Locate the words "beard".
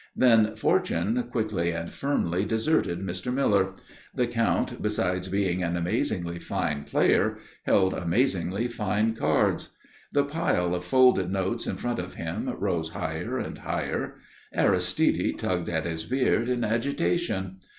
16.03-16.49